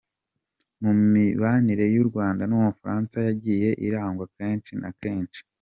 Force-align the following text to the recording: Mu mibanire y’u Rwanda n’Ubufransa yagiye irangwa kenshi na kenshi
Mu 0.81 0.91
mibanire 1.11 1.85
y’u 1.95 2.05
Rwanda 2.09 2.43
n’Ubufransa 2.47 3.15
yagiye 3.27 3.69
irangwa 3.85 4.25
kenshi 4.37 4.73
na 4.81 4.89
kenshi 5.01 5.39